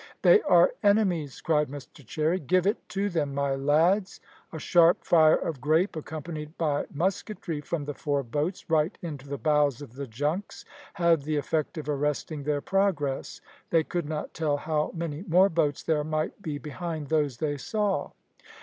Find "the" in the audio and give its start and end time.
7.85-7.93, 9.29-9.37, 9.93-10.07, 11.21-11.37